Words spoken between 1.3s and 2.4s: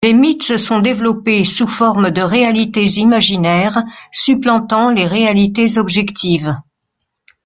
sous forme de